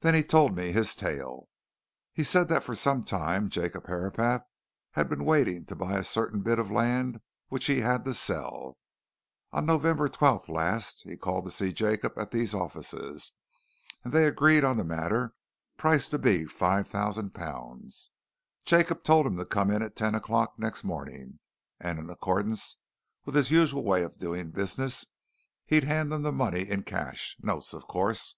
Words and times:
Then 0.00 0.12
he 0.14 0.22
told 0.22 0.54
me 0.54 0.72
his 0.72 0.94
tale. 0.94 1.48
He 2.12 2.22
said 2.22 2.48
that 2.48 2.62
for 2.62 2.74
some 2.74 3.02
time 3.02 3.48
Jacob 3.48 3.86
Herapath 3.86 4.42
had 4.90 5.08
been 5.08 5.24
waiting 5.24 5.64
to 5.64 5.74
buy 5.74 5.94
a 5.96 6.04
certain 6.04 6.42
bit 6.42 6.58
of 6.58 6.70
land 6.70 7.22
which 7.48 7.64
he 7.64 7.80
had 7.80 8.04
to 8.04 8.12
sell. 8.12 8.76
On 9.52 9.64
November 9.64 10.06
12th 10.10 10.50
last 10.50 11.00
he 11.06 11.16
called 11.16 11.46
to 11.46 11.50
see 11.50 11.72
Jacob 11.72 12.18
at 12.18 12.30
these 12.30 12.52
offices, 12.52 13.32
and 14.04 14.12
they 14.12 14.26
agreed 14.26 14.64
on 14.64 14.76
the 14.76 14.84
matter, 14.84 15.32
price 15.78 16.10
to 16.10 16.18
be 16.18 16.44
£5,000. 16.44 18.10
Jacob 18.66 19.02
told 19.02 19.26
him 19.26 19.38
to 19.38 19.46
come 19.46 19.70
in 19.70 19.80
at 19.80 19.96
ten 19.96 20.14
o'clock 20.14 20.58
next 20.58 20.84
morning, 20.84 21.38
and 21.80 21.98
in 21.98 22.10
accordance 22.10 22.76
with 23.24 23.34
his 23.34 23.50
usual 23.50 23.82
way 23.82 24.02
of 24.02 24.18
doing 24.18 24.50
business, 24.50 25.06
he'd 25.64 25.84
hand 25.84 26.12
him 26.12 26.20
the 26.20 26.32
money 26.32 26.68
in 26.68 26.82
cash 26.82 27.34
notes, 27.40 27.72
of 27.72 27.86
course. 27.86 28.36